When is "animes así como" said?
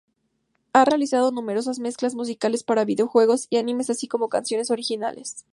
3.57-4.29